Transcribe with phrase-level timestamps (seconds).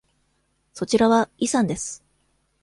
[0.73, 2.03] そちらはイさんです。